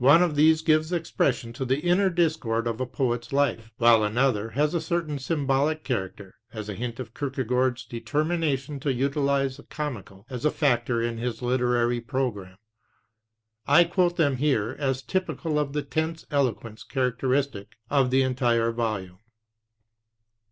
[0.00, 4.50] One of these gives expression to the inner discord of a poet's life, while another
[4.58, 10.26] has a certain symbolic character, as a hint of Kierkegaard's determination to utilize the comical
[10.28, 12.56] as a factor in his literary program.
[13.64, 19.20] I quote them here as typical of the tense eloquence characteristic of the entire volume.